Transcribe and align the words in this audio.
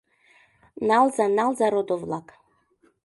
Налза, 0.87 1.25
налза, 1.37 1.67
родо-влак. 1.73 2.27